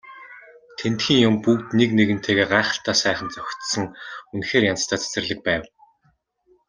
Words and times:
Тэндхийн 0.79 1.19
юм 1.27 1.35
бүгд 1.43 1.67
нэг 1.79 1.89
нэгэнтэйгээ 1.97 2.47
гайхалтай 2.53 2.95
сайхан 3.03 3.29
зохицсон 3.35 3.85
үнэхээр 4.33 4.67
янзтай 4.71 4.97
цэцэрлэг 5.01 5.39
байв. 5.47 5.63